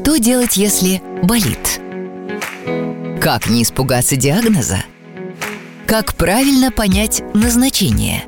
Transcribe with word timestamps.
Что 0.00 0.16
делать, 0.16 0.56
если 0.56 1.02
болит? 1.24 1.80
Как 3.20 3.48
не 3.48 3.64
испугаться 3.64 4.14
диагноза? 4.14 4.78
Как 5.88 6.14
правильно 6.14 6.70
понять 6.70 7.24
назначение? 7.34 8.22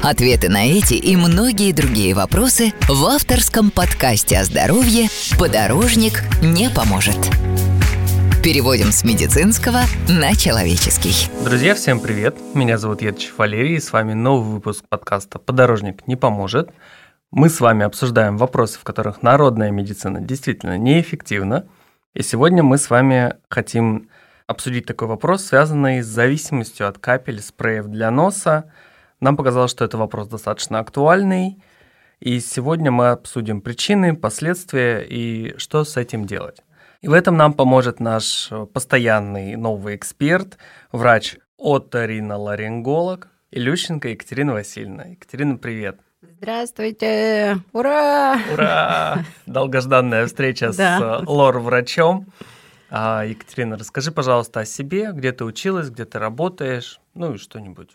Ответы 0.00 0.48
на 0.48 0.64
эти 0.64 0.94
и 0.94 1.16
многие 1.16 1.72
другие 1.72 2.14
вопросы 2.14 2.72
в 2.88 3.04
авторском 3.06 3.72
подкасте 3.72 4.38
о 4.38 4.44
здоровье 4.44 5.08
«Подорожник 5.40 6.22
не 6.40 6.70
поможет». 6.70 7.18
Переводим 8.40 8.92
с 8.92 9.02
медицинского 9.02 9.80
на 10.08 10.36
человеческий. 10.36 11.28
Друзья, 11.44 11.74
всем 11.74 11.98
привет! 11.98 12.36
Меня 12.54 12.78
зовут 12.78 13.02
Едчев 13.02 13.36
Валерий, 13.38 13.74
и 13.74 13.80
с 13.80 13.92
вами 13.92 14.12
новый 14.12 14.52
выпуск 14.52 14.84
подкаста 14.88 15.40
«Подорожник 15.40 16.06
не 16.06 16.14
поможет». 16.14 16.70
Мы 17.30 17.50
с 17.50 17.60
вами 17.60 17.84
обсуждаем 17.84 18.38
вопросы, 18.38 18.78
в 18.78 18.84
которых 18.84 19.22
народная 19.22 19.70
медицина 19.70 20.18
действительно 20.18 20.78
неэффективна. 20.78 21.68
И 22.14 22.22
сегодня 22.22 22.62
мы 22.62 22.78
с 22.78 22.88
вами 22.88 23.34
хотим 23.50 24.08
обсудить 24.46 24.86
такой 24.86 25.08
вопрос, 25.08 25.44
связанный 25.44 26.00
с 26.00 26.06
зависимостью 26.06 26.88
от 26.88 26.96
капель 26.98 27.42
спреев 27.42 27.88
для 27.88 28.10
носа. 28.10 28.72
Нам 29.20 29.36
показалось, 29.36 29.70
что 29.70 29.84
это 29.84 29.98
вопрос 29.98 30.28
достаточно 30.28 30.78
актуальный. 30.78 31.62
И 32.18 32.40
сегодня 32.40 32.90
мы 32.90 33.10
обсудим 33.10 33.60
причины, 33.60 34.16
последствия 34.16 35.02
и 35.02 35.54
что 35.58 35.84
с 35.84 35.98
этим 35.98 36.24
делать. 36.24 36.62
И 37.02 37.08
в 37.08 37.12
этом 37.12 37.36
нам 37.36 37.52
поможет 37.52 38.00
наш 38.00 38.50
постоянный 38.72 39.54
новый 39.56 39.96
эксперт, 39.96 40.56
врач 40.92 41.36
оториноларинголог 41.58 43.28
Илющенко 43.50 44.08
Екатерина 44.08 44.54
Васильевна. 44.54 45.04
Екатерина, 45.04 45.58
привет. 45.58 46.00
Здравствуйте! 46.20 47.58
Ура! 47.72 48.40
Ура! 48.52 49.24
Долгожданная 49.46 50.26
встреча 50.26 50.72
с 50.72 50.78
э, 50.80 51.24
лор-врачом. 51.24 52.26
А, 52.90 53.22
Екатерина, 53.24 53.76
расскажи, 53.76 54.10
пожалуйста, 54.10 54.60
о 54.60 54.64
себе, 54.64 55.12
где 55.12 55.30
ты 55.30 55.44
училась, 55.44 55.90
где 55.90 56.04
ты 56.04 56.18
работаешь, 56.18 57.00
ну 57.14 57.34
и 57.34 57.38
что-нибудь. 57.38 57.90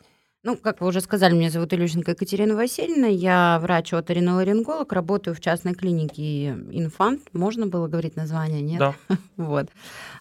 Ну, 0.45 0.57
как 0.57 0.81
вы 0.81 0.87
уже 0.87 0.99
сказали, 0.99 1.33
меня 1.33 1.49
зовут 1.49 1.73
Илюшенко 1.73 2.11
Екатерина 2.11 2.53
Васильевна, 2.55 3.07
я 3.07 3.59
врач 3.61 3.93
оториноларинголог, 3.93 4.91
работаю 4.91 5.33
в 5.33 5.39
частной 5.39 5.73
клинике 5.73 6.49
«Инфант». 6.49 7.21
Можно 7.31 7.67
было 7.67 7.87
говорить 7.87 8.17
название, 8.17 8.61
нет? 8.61 8.79
Да. 8.79 8.95
вот. 9.37 9.69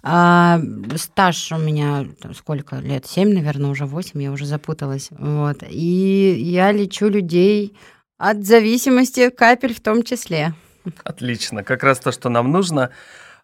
А, 0.05 0.61
стаж 0.95 1.51
у 1.51 1.59
меня 1.59 2.07
сколько 2.37 2.77
лет? 2.77 3.05
Семь, 3.05 3.35
наверное, 3.35 3.71
уже 3.71 3.85
восемь, 3.85 4.23
я 4.23 4.31
уже 4.31 4.47
запуталась. 4.47 5.09
Вот. 5.11 5.65
И 5.69 6.37
я 6.39 6.71
лечу 6.71 7.09
людей 7.09 7.77
от 8.17 8.47
зависимости 8.47 9.29
капель 9.29 9.75
в 9.75 9.81
том 9.81 10.05
числе. 10.05 10.55
Отлично, 11.03 11.65
как 11.65 11.83
раз 11.83 11.99
то, 11.99 12.13
что 12.13 12.29
нам 12.29 12.53
нужно. 12.53 12.91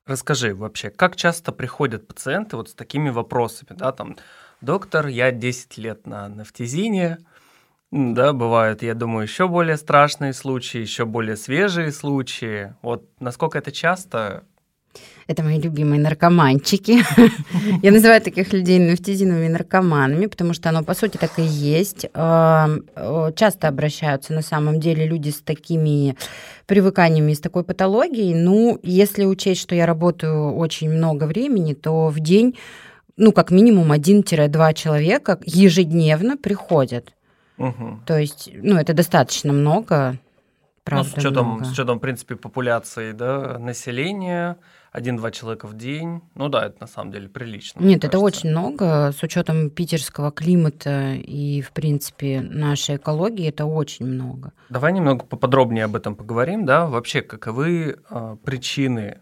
Расскажи 0.07 0.55
вообще, 0.55 0.91
как 0.91 1.17
часто 1.17 1.51
приходят 1.51 2.07
пациенты 2.07 2.57
вот 2.57 2.71
с 2.71 2.75
такими 2.75 3.11
вопросами, 3.11 3.77
да, 3.77 3.91
там, 3.91 4.17
доктор, 4.61 5.07
я 5.07 5.31
10 5.31 5.79
лет 5.79 6.07
на 6.07 6.29
нафтизине, 6.29 7.19
да, 7.91 8.33
бывают, 8.33 8.83
я 8.83 8.95
думаю, 8.95 9.23
еще 9.23 9.49
более 9.49 9.79
страшные 9.79 10.35
случаи, 10.35 10.79
еще 10.79 11.07
более 11.07 11.37
свежие 11.37 11.91
случаи. 11.91 12.75
Вот 12.83 13.05
насколько 13.19 13.57
это 13.57 13.73
часто? 13.73 14.45
Это 15.27 15.43
мои 15.43 15.61
любимые 15.61 16.01
наркоманчики. 16.01 17.03
Я 17.83 17.93
называю 17.93 18.21
таких 18.21 18.53
людей 18.53 18.79
нафтизиновыми 18.79 19.49
наркоманами, 19.49 20.27
потому 20.27 20.55
что 20.55 20.71
оно, 20.71 20.83
по 20.83 20.95
сути, 20.95 21.19
так 21.19 21.39
и 21.39 21.43
есть. 21.43 22.07
Часто 22.15 23.69
обращаются, 23.69 24.33
на 24.33 24.43
самом 24.43 24.81
деле, 24.81 25.07
люди 25.07 25.29
с 25.29 25.41
такими 25.41 26.17
привыканиями, 26.67 27.35
с 27.35 27.41
такой 27.41 27.63
патологией. 27.63 28.35
Ну, 28.35 28.81
если 28.83 29.25
учесть, 29.27 29.61
что 29.61 29.75
я 29.75 29.85
работаю 29.85 30.55
очень 30.55 30.91
много 30.91 31.25
времени, 31.25 31.75
то 31.75 32.09
в 32.09 32.21
день 32.21 32.57
ну, 33.19 33.33
как 33.33 33.51
минимум 33.51 33.93
1-2 33.93 34.75
человека 34.75 35.39
ежедневно 35.45 36.37
приходят. 36.37 37.13
Угу. 37.59 38.01
То 38.07 38.17
есть, 38.17 38.51
ну, 38.55 38.77
это 38.77 38.95
достаточно 38.95 39.53
много. 39.53 40.17
Правда, 40.85 41.07
ну, 41.07 41.15
с 41.15 41.19
учетом, 41.19 41.47
много. 41.47 41.65
с 41.65 41.73
учетом, 41.73 41.99
в 41.99 42.01
принципе, 42.01 42.37
популяции 42.37 43.13
да, 43.13 43.59
населения, 43.59 44.57
один-два 44.93 45.31
человека 45.31 45.67
в 45.67 45.77
день. 45.77 46.23
Ну 46.35 46.49
да, 46.49 46.67
это 46.67 46.77
на 46.81 46.87
самом 46.87 47.13
деле 47.13 47.29
прилично. 47.29 47.81
Нет, 47.81 48.05
это 48.05 48.19
очень 48.21 48.51
много. 48.51 49.13
С 49.13 49.23
учетом 49.23 49.69
питерского 49.69 50.31
климата 50.31 51.13
и, 51.15 51.61
в 51.61 51.73
принципе, 51.73 52.41
нашей 52.41 52.97
экологии, 52.97 53.49
это 53.49 53.67
очень 53.67 54.07
много. 54.07 54.53
Давай 54.71 54.93
немного 54.93 55.27
поподробнее 55.27 55.85
об 55.85 55.97
этом 55.97 56.15
поговорим, 56.15 56.65
да. 56.65 56.87
Вообще, 56.87 57.21
каковы 57.21 57.99
э, 58.09 58.37
причины 58.45 59.19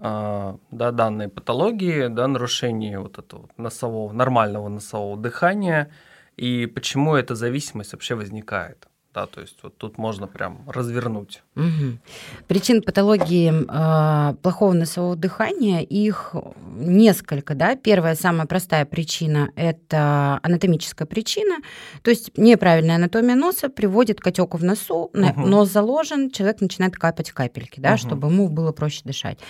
да, 0.00 0.90
данной 0.92 1.28
патологии, 1.28 2.08
да, 2.08 2.26
нарушение 2.26 2.98
вот 2.98 3.18
этого 3.18 3.48
носового, 3.56 4.12
нормального 4.12 4.68
носового 4.68 5.16
дыхания, 5.16 5.90
и 6.36 6.66
почему 6.66 7.14
эта 7.16 7.34
зависимость 7.34 7.92
вообще 7.92 8.14
возникает. 8.14 8.86
Да, 9.12 9.26
то 9.26 9.40
есть 9.40 9.58
вот 9.64 9.76
тут 9.76 9.98
можно 9.98 10.28
прям 10.28 10.70
развернуть. 10.70 11.42
Угу. 11.56 11.98
Причин 12.46 12.80
патологии 12.80 13.50
э, 13.50 14.34
плохого 14.36 14.72
носового 14.72 15.16
дыхания 15.16 15.80
их 15.80 16.36
несколько, 16.76 17.56
да. 17.56 17.74
Первая 17.74 18.14
самая 18.14 18.46
простая 18.46 18.84
причина 18.84 19.50
это 19.56 20.38
анатомическая 20.44 21.08
причина, 21.08 21.56
то 22.02 22.10
есть 22.10 22.38
неправильная 22.38 22.96
анатомия 22.96 23.34
носа 23.34 23.68
приводит 23.68 24.20
к 24.20 24.26
отеку 24.28 24.58
в 24.58 24.62
носу, 24.62 25.10
угу. 25.12 25.40
нос 25.40 25.70
заложен, 25.70 26.30
человек 26.30 26.60
начинает 26.60 26.94
капать 26.94 27.32
капельки, 27.32 27.80
да, 27.80 27.94
угу. 27.94 27.98
чтобы 27.98 28.28
ему 28.28 28.48
было 28.48 28.70
проще 28.70 29.00
дышать. 29.04 29.40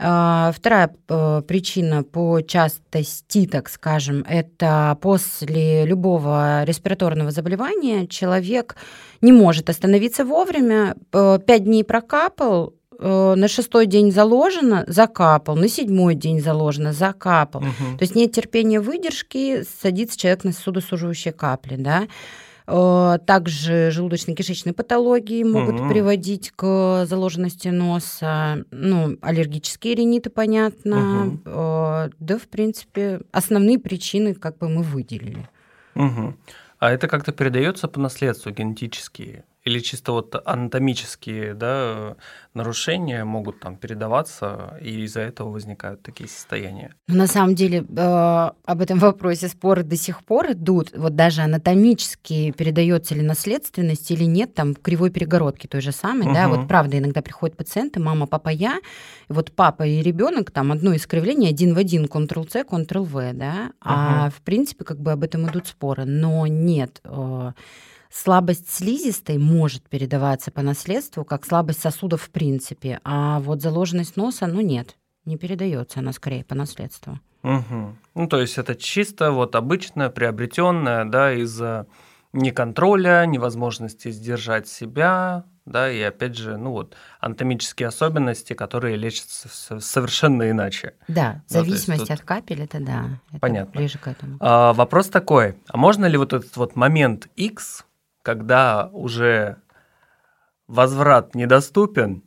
А, 0.00 0.52
вторая 0.52 0.94
э, 1.08 1.42
причина 1.46 2.04
по 2.04 2.40
частости, 2.40 3.46
так 3.46 3.68
скажем, 3.68 4.24
это 4.28 4.96
после 5.00 5.84
любого 5.86 6.62
респираторного 6.62 7.32
заболевания 7.32 8.06
человек 8.06 8.76
не 9.20 9.32
может 9.32 9.68
остановиться 9.68 10.24
вовремя, 10.24 10.94
э, 11.12 11.40
пять 11.44 11.64
дней 11.64 11.82
прокапал, 11.82 12.74
э, 12.96 13.34
на 13.36 13.48
шестой 13.48 13.86
день 13.86 14.12
заложено, 14.12 14.84
закапал, 14.86 15.56
на 15.56 15.68
седьмой 15.68 16.14
день 16.14 16.40
заложено, 16.40 16.92
закапал. 16.92 17.62
Угу. 17.62 17.98
То 17.98 18.02
есть 18.02 18.14
нет 18.14 18.30
терпения 18.30 18.80
выдержки, 18.80 19.64
садится 19.82 20.16
человек 20.16 20.44
на 20.44 20.52
сосудосуживающие 20.52 21.32
капли, 21.32 21.74
да. 21.74 22.06
Э, 22.70 23.18
также 23.24 23.90
желудочно-кишечные 23.90 24.74
патологии 24.74 25.42
могут 25.42 25.80
угу. 25.80 25.88
приводить 25.88 26.52
к 26.54 27.06
заложенности 27.06 27.68
носа. 27.68 28.64
Ну, 28.70 29.16
аллергические 29.22 29.94
риниты, 29.94 30.28
понятно. 30.28 31.28
Угу. 31.28 32.12
Да, 32.18 32.38
в 32.38 32.46
принципе, 32.48 33.22
основные 33.32 33.78
причины 33.78 34.34
как 34.34 34.58
бы 34.58 34.68
мы 34.68 34.82
выделили. 34.82 35.48
Угу. 35.94 36.34
А 36.80 36.90
это 36.92 37.08
как-то 37.08 37.32
передается 37.32 37.88
по 37.88 38.00
наследству 38.00 38.52
генетически? 38.52 39.44
Или 39.68 39.80
чисто 39.80 40.12
вот 40.12 40.34
анатомические 40.44 41.54
да, 41.54 42.16
нарушения 42.54 43.24
могут 43.24 43.60
там 43.60 43.76
передаваться, 43.76 44.78
и 44.80 45.02
из-за 45.02 45.20
этого 45.20 45.50
возникают 45.50 46.02
такие 46.02 46.28
состояния? 46.28 46.94
На 47.06 47.26
самом 47.26 47.54
деле 47.54 47.84
э, 47.88 48.50
об 48.64 48.80
этом 48.80 48.98
вопросе 48.98 49.48
споры 49.48 49.82
до 49.82 49.96
сих 49.96 50.24
пор 50.24 50.52
идут. 50.52 50.92
Вот 50.96 51.14
даже 51.14 51.42
анатомически 51.42 52.50
передается 52.52 53.14
ли 53.14 53.22
наследственность 53.22 54.10
или 54.10 54.24
нет, 54.24 54.54
там 54.54 54.74
в 54.74 54.80
кривой 54.80 55.10
перегородки 55.10 55.66
той 55.66 55.82
же 55.82 55.92
самой, 55.92 56.26
угу. 56.26 56.34
да, 56.34 56.48
вот 56.48 56.66
правда 56.66 56.98
иногда 56.98 57.20
приходят 57.20 57.56
пациенты, 57.56 58.00
мама, 58.00 58.26
папа, 58.26 58.48
я, 58.48 58.80
вот 59.28 59.52
папа 59.52 59.86
и 59.86 60.02
ребенок 60.02 60.50
там 60.50 60.72
одно 60.72 60.96
искривление 60.96 61.50
один 61.50 61.74
в 61.74 61.78
один, 61.78 62.06
Ctrl-C, 62.06 62.62
Ctrl-V, 62.62 63.32
да, 63.34 63.54
угу. 63.54 63.72
а 63.82 64.30
в 64.30 64.40
принципе 64.42 64.84
как 64.84 64.98
бы 64.98 65.12
об 65.12 65.22
этом 65.22 65.46
идут 65.48 65.66
споры, 65.66 66.06
но 66.06 66.46
нет 66.46 67.00
э, 67.04 67.52
слабость 68.10 68.70
слизистой 68.70 69.38
может 69.38 69.88
передаваться 69.88 70.50
по 70.50 70.62
наследству, 70.62 71.24
как 71.24 71.46
слабость 71.46 71.80
сосудов 71.80 72.22
в 72.22 72.30
принципе, 72.30 73.00
а 73.04 73.40
вот 73.40 73.62
заложенность 73.62 74.16
носа, 74.16 74.46
ну 74.46 74.60
нет, 74.60 74.96
не 75.24 75.36
передается 75.36 76.00
она 76.00 76.12
скорее 76.12 76.44
по 76.44 76.54
наследству. 76.54 77.20
Угу. 77.42 77.96
Ну, 78.14 78.26
то 78.26 78.40
есть 78.40 78.58
это 78.58 78.74
чисто 78.74 79.30
вот 79.30 79.54
обычное, 79.54 80.10
приобретенное, 80.10 81.04
да, 81.04 81.32
из-за 81.34 81.86
неконтроля, 82.32 83.24
невозможности 83.26 84.10
сдержать 84.10 84.68
себя, 84.68 85.44
да, 85.64 85.90
и 85.90 86.00
опять 86.00 86.36
же, 86.36 86.56
ну 86.56 86.72
вот, 86.72 86.96
анатомические 87.20 87.88
особенности, 87.88 88.54
которые 88.54 88.96
лечатся 88.96 89.48
совершенно 89.80 90.50
иначе. 90.50 90.94
Да, 91.08 91.42
зависимость 91.46 92.08
тут... 92.08 92.10
от 92.10 92.20
капель, 92.22 92.62
это 92.62 92.80
да, 92.80 93.20
это 93.30 93.40
Понятно. 93.40 93.78
ближе 93.78 93.98
к 93.98 94.08
этому. 94.08 94.36
А, 94.40 94.72
вопрос 94.72 95.08
такой, 95.08 95.56
а 95.68 95.76
можно 95.76 96.06
ли 96.06 96.16
вот 96.16 96.32
этот 96.32 96.56
вот 96.56 96.76
момент 96.76 97.28
X, 97.36 97.84
когда 98.28 98.90
уже 98.92 99.56
возврат 100.66 101.34
недоступен, 101.34 102.24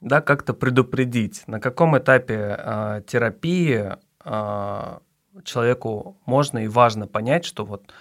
да, 0.00 0.20
как-то 0.20 0.52
предупредить, 0.52 1.46
на 1.46 1.60
каком 1.60 1.96
этапе 1.96 2.56
э, 2.58 3.02
терапии 3.06 3.92
э, 4.24 4.98
человеку 5.44 6.20
можно 6.26 6.58
и 6.58 6.66
важно 6.66 7.06
понять, 7.06 7.44
что 7.44 7.64
вот 7.64 7.92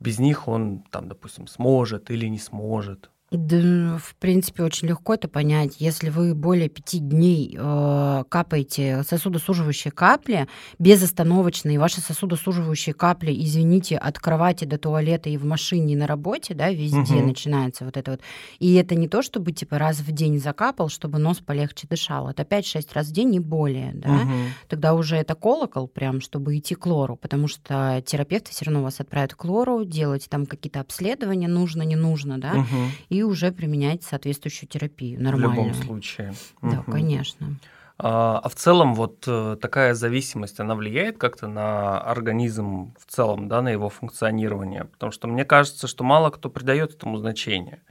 без 0.00 0.18
них 0.18 0.48
он 0.48 0.84
там, 0.90 1.08
допустим, 1.08 1.46
сможет 1.46 2.10
или 2.10 2.26
не 2.26 2.38
сможет 2.38 3.08
Да, 3.32 3.98
в 3.98 4.14
принципе, 4.16 4.62
очень 4.62 4.88
легко 4.88 5.14
это 5.14 5.26
понять. 5.26 5.76
Если 5.78 6.10
вы 6.10 6.34
более 6.34 6.68
пяти 6.68 6.98
дней 6.98 7.56
э, 7.58 8.24
капаете 8.28 9.02
сосудосуживающие 9.08 9.90
капли 9.90 10.48
безостановочно, 10.78 11.70
и 11.70 11.78
ваши 11.78 12.02
сосудосуживающие 12.02 12.94
капли, 12.94 13.32
извините, 13.32 13.96
от 13.96 14.18
кровати 14.18 14.66
до 14.66 14.76
туалета 14.76 15.30
и 15.30 15.38
в 15.38 15.46
машине, 15.46 15.94
и 15.94 15.96
на 15.96 16.06
работе, 16.06 16.52
да, 16.52 16.70
везде 16.70 17.16
угу. 17.16 17.28
начинается 17.28 17.86
вот 17.86 17.96
это 17.96 18.12
вот. 18.12 18.20
И 18.58 18.74
это 18.74 18.94
не 18.96 19.08
то, 19.08 19.22
чтобы 19.22 19.52
типа 19.52 19.78
раз 19.78 20.00
в 20.00 20.12
день 20.12 20.38
закапал, 20.38 20.90
чтобы 20.90 21.18
нос 21.18 21.38
полегче 21.38 21.86
дышал. 21.88 22.28
Это 22.28 22.42
5-6 22.42 22.88
раз 22.92 23.06
в 23.06 23.12
день, 23.12 23.30
не 23.30 23.40
более, 23.40 23.92
да. 23.94 24.10
Угу. 24.10 24.32
Тогда 24.68 24.92
уже 24.92 25.16
это 25.16 25.34
колокол 25.34 25.88
прям, 25.88 26.20
чтобы 26.20 26.58
идти 26.58 26.74
к 26.74 26.84
лору, 26.84 27.16
потому 27.16 27.48
что 27.48 28.02
терапевты 28.04 28.50
все 28.50 28.66
равно 28.66 28.82
вас 28.82 29.00
отправят 29.00 29.34
к 29.34 29.42
лору, 29.46 29.86
делать 29.86 30.26
там 30.28 30.44
какие-то 30.44 30.80
обследования, 30.80 31.48
нужно, 31.48 31.82
не 31.82 31.96
нужно, 31.96 32.38
да, 32.38 32.52
угу. 32.52 32.90
и 33.08 33.21
уже 33.22 33.52
применять 33.52 34.02
соответствующую 34.02 34.68
терапию 34.68 35.22
нормальную. 35.22 35.72
В 35.72 35.76
любом 35.76 35.82
случае. 35.82 36.34
Да, 36.62 36.80
угу. 36.80 36.92
конечно. 36.92 37.56
А, 37.98 38.40
а 38.42 38.48
в 38.48 38.54
целом 38.54 38.94
вот 38.94 39.24
э, 39.26 39.56
такая 39.60 39.94
зависимость, 39.94 40.58
она 40.60 40.74
влияет 40.74 41.18
как-то 41.18 41.46
на 41.46 42.00
организм 42.00 42.94
в 42.98 43.06
целом, 43.06 43.48
да, 43.48 43.62
на 43.62 43.68
его 43.68 43.88
функционирование? 43.88 44.84
Потому 44.86 45.12
что 45.12 45.28
мне 45.28 45.44
кажется, 45.44 45.86
что 45.86 46.02
мало 46.02 46.30
кто 46.30 46.50
придает 46.50 46.94
этому 46.94 47.18
значение. 47.18 47.82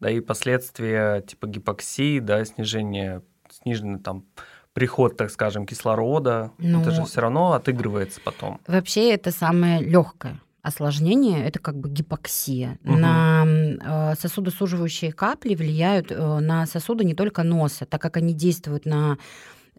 Да, 0.00 0.10
и 0.10 0.20
последствия 0.20 1.20
типа 1.22 1.48
гипоксии, 1.48 2.20
да, 2.20 2.44
снижение, 2.44 3.22
сниженный 3.50 3.98
там 3.98 4.24
приход, 4.72 5.16
так 5.16 5.30
скажем, 5.30 5.66
кислорода, 5.66 6.52
ну, 6.58 6.80
это 6.80 6.92
же 6.92 7.04
все 7.04 7.20
равно 7.20 7.52
отыгрывается 7.52 8.20
потом. 8.24 8.60
Вообще 8.68 9.12
это 9.12 9.32
самое 9.32 9.80
легкое 9.82 10.40
осложнение 10.68 11.44
это 11.46 11.58
как 11.58 11.76
бы 11.76 11.88
гипоксия. 11.88 12.78
Угу. 12.84 12.96
На 12.96 13.44
э, 13.46 14.14
сосудосуживающие 14.18 15.12
капли 15.12 15.54
влияют 15.54 16.10
э, 16.10 16.38
на 16.40 16.66
сосуды 16.66 17.04
не 17.04 17.14
только 17.14 17.42
носа, 17.42 17.86
так 17.86 18.00
как 18.00 18.16
они 18.16 18.32
действуют 18.32 18.86
на 18.86 19.18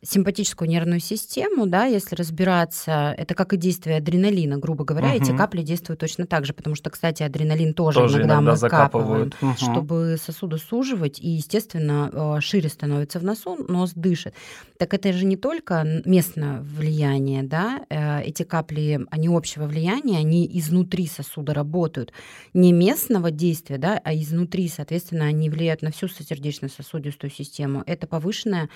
симпатическую 0.01 0.69
нервную 0.69 0.99
систему, 0.99 1.67
да, 1.67 1.85
если 1.85 2.15
разбираться, 2.15 3.13
это 3.17 3.35
как 3.35 3.53
и 3.53 3.57
действие 3.57 3.97
адреналина, 3.97 4.57
грубо 4.57 4.83
говоря, 4.83 5.09
угу. 5.09 5.17
эти 5.17 5.35
капли 5.35 5.61
действуют 5.61 5.99
точно 5.99 6.25
так 6.25 6.45
же, 6.45 6.53
потому 6.53 6.75
что, 6.75 6.89
кстати, 6.89 7.23
адреналин 7.23 7.73
тоже, 7.73 7.99
тоже 7.99 8.17
иногда, 8.19 8.35
иногда 8.35 8.51
мы 8.51 8.57
закапываем, 8.57 9.31
угу. 9.41 9.53
чтобы 9.57 10.17
сосуды 10.21 10.57
суживать, 10.57 11.19
и, 11.19 11.29
естественно, 11.29 12.37
э, 12.37 12.41
шире 12.41 12.69
становится 12.69 13.19
в 13.19 13.23
носу, 13.23 13.57
нос 13.67 13.91
дышит. 13.93 14.33
Так 14.77 14.93
это 14.93 15.11
же 15.11 15.25
не 15.25 15.35
только 15.35 16.01
местное 16.05 16.61
влияние, 16.61 17.43
да, 17.43 17.85
э, 17.89 18.21
эти 18.23 18.43
капли, 18.43 19.05
они 19.11 19.27
общего 19.27 19.65
влияния, 19.65 20.17
они 20.17 20.49
изнутри 20.53 21.07
сосуда 21.07 21.53
работают, 21.53 22.13
не 22.53 22.71
местного 22.71 23.31
действия, 23.31 23.77
да, 23.77 23.99
а 24.03 24.13
изнутри, 24.15 24.69
соответственно, 24.69 25.25
они 25.25 25.49
влияют 25.49 25.81
на 25.81 25.91
всю 25.91 26.07
сердечно-сосудистую 26.07 27.29
систему. 27.29 27.83
Это 27.85 28.07
повышенная 28.07 28.69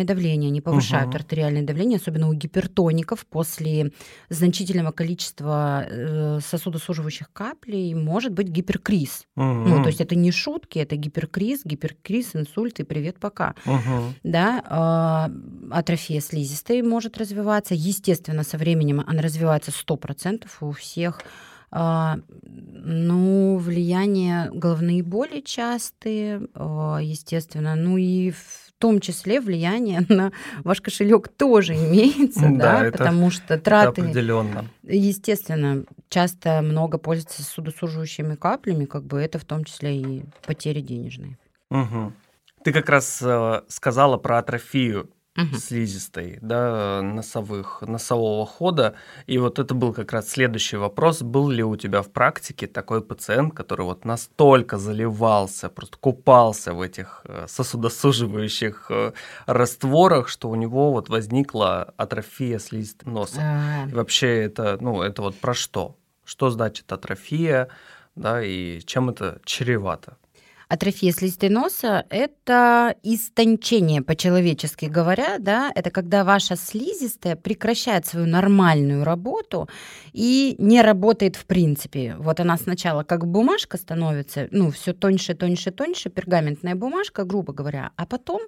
артериальное 0.00 0.04
давление, 0.04 0.48
они 0.48 0.60
повышают 0.60 1.08
угу. 1.08 1.16
артериальное 1.16 1.62
давление, 1.62 1.96
особенно 1.96 2.28
у 2.28 2.32
гипертоников 2.32 3.26
после 3.26 3.92
значительного 4.28 4.92
количества 4.92 5.86
э, 5.88 6.40
сосудосуживающих 6.40 7.30
каплей 7.32 7.94
может 7.94 8.32
быть 8.32 8.48
гиперкриз. 8.48 9.24
Угу. 9.36 9.44
Ну, 9.44 9.82
то 9.82 9.88
есть 9.88 10.00
это 10.00 10.16
не 10.16 10.32
шутки, 10.32 10.78
это 10.78 10.96
гиперкриз, 10.96 11.62
гиперкриз, 11.64 12.36
инсульт 12.36 12.80
и 12.80 12.84
привет 12.84 13.18
пока. 13.18 13.54
Угу. 13.66 14.14
Да, 14.24 15.28
э, 15.30 15.72
атрофия 15.72 16.20
слизистой 16.20 16.82
может 16.82 17.18
развиваться. 17.18 17.74
Естественно, 17.74 18.44
со 18.44 18.58
временем 18.58 19.02
она 19.06 19.22
развивается 19.22 19.70
100% 19.70 20.46
у 20.60 20.72
всех. 20.72 21.20
Uh, 21.72 22.20
ну, 22.42 23.56
влияние 23.58 24.50
головные 24.52 25.04
боли 25.04 25.40
частые, 25.40 26.40
uh, 26.54 27.00
естественно, 27.00 27.76
ну 27.76 27.96
и 27.96 28.32
в 28.32 28.72
том 28.80 28.98
числе 28.98 29.40
влияние 29.40 30.04
на 30.08 30.32
ваш 30.64 30.80
кошелек 30.80 31.28
тоже 31.28 31.74
имеется, 31.74 32.48
да, 32.50 32.80
да 32.80 32.90
потому 32.90 33.30
что 33.30 33.58
траты... 33.58 34.00
определенно. 34.00 34.66
Естественно, 34.82 35.84
часто 36.08 36.60
много 36.62 36.98
пользуются 36.98 37.44
судосуживающими 37.44 38.34
каплями, 38.34 38.86
как 38.86 39.04
бы 39.04 39.20
это 39.20 39.38
в 39.38 39.44
том 39.44 39.64
числе 39.64 39.96
и 39.96 40.24
потери 40.44 40.80
денежные. 40.80 41.38
Угу. 41.70 42.12
Ты 42.64 42.72
как 42.72 42.88
раз 42.88 43.20
э, 43.22 43.62
сказала 43.68 44.16
про 44.16 44.38
атрофию 44.38 45.08
угу. 45.36 45.56
слизистой, 45.56 46.38
да, 46.40 47.02
носовых, 47.02 47.82
носового 47.82 48.46
хода. 48.46 48.94
И 49.26 49.38
вот 49.38 49.58
это 49.58 49.74
был 49.74 49.92
как 49.92 50.12
раз 50.12 50.28
следующий 50.28 50.76
вопрос. 50.76 51.22
Был 51.22 51.48
ли 51.50 51.62
у 51.62 51.76
тебя 51.76 52.02
в 52.02 52.10
практике 52.10 52.66
такой 52.66 53.02
пациент, 53.02 53.54
который 53.54 53.82
вот 53.82 54.04
настолько 54.04 54.78
заливался, 54.78 55.68
просто 55.68 55.98
купался 55.98 56.74
в 56.74 56.80
этих 56.80 57.22
э, 57.24 57.46
сосудосуживающих 57.48 58.86
э, 58.90 59.12
растворах, 59.46 60.28
что 60.28 60.48
у 60.50 60.54
него 60.54 60.92
вот 60.92 61.08
возникла 61.08 61.94
атрофия 61.96 62.58
слизистой 62.58 63.12
носа? 63.12 63.40
А... 63.40 63.88
И 63.88 63.94
вообще 63.94 64.44
это, 64.44 64.78
ну, 64.80 65.02
это 65.02 65.22
вот 65.22 65.36
про 65.38 65.54
что? 65.54 65.96
Что 66.24 66.50
значит 66.50 66.92
атрофия, 66.92 67.68
да, 68.14 68.42
и 68.42 68.80
чем 68.80 69.10
это 69.10 69.40
чревато? 69.44 70.16
Атрофия 70.70 71.10
слизистой 71.10 71.48
носа– 71.48 72.06
это 72.10 72.94
истончение, 73.02 74.02
по-человечески 74.02 74.84
говоря, 74.84 75.38
да, 75.40 75.72
это 75.74 75.90
когда 75.90 76.22
ваша 76.22 76.54
слизистая 76.54 77.34
прекращает 77.34 78.06
свою 78.06 78.26
нормальную 78.26 79.02
работу 79.02 79.68
и 80.12 80.54
не 80.58 80.80
работает 80.80 81.34
в 81.34 81.46
принципе. 81.46 82.14
Вот 82.20 82.38
она 82.38 82.56
сначала 82.56 83.02
как 83.02 83.26
бумажка 83.26 83.78
становится, 83.78 84.46
ну, 84.52 84.70
все 84.70 84.92
тоньше, 84.92 85.34
тоньше, 85.34 85.72
тоньше, 85.72 86.08
пергаментная 86.08 86.76
бумажка, 86.76 87.24
грубо 87.24 87.52
говоря, 87.52 87.90
а 87.96 88.06
потом 88.06 88.42